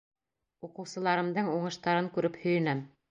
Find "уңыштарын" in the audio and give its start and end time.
1.57-2.09